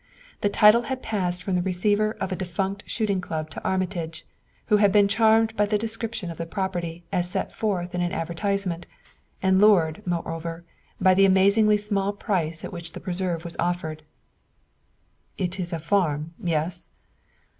The 0.41 0.49
title 0.49 0.81
had 0.89 1.03
passed 1.03 1.43
from 1.43 1.53
the 1.53 1.61
receiver 1.61 2.13
of 2.19 2.31
a 2.31 2.35
defunct 2.35 2.89
shooting 2.89 3.21
club 3.21 3.51
to 3.51 3.63
Armitage, 3.63 4.25
who 4.65 4.77
had 4.77 4.91
been 4.91 5.07
charmed 5.07 5.55
by 5.55 5.67
the 5.67 5.77
description 5.77 6.31
of 6.31 6.39
the 6.39 6.47
property 6.47 7.03
as 7.11 7.29
set 7.29 7.51
forth 7.53 7.93
in 7.93 8.01
an 8.01 8.11
advertisement, 8.11 8.87
and 9.43 9.61
lured, 9.61 10.01
moreover, 10.07 10.65
by 10.99 11.13
the 11.13 11.27
amazingly 11.27 11.77
small 11.77 12.13
price 12.13 12.65
at 12.65 12.73
which 12.73 12.93
the 12.93 12.99
preserve 12.99 13.45
was 13.45 13.55
offered. 13.59 14.01
"It 15.37 15.59
is 15.59 15.71
a 15.71 15.77
farm 15.77 16.33
yes?" 16.43 16.89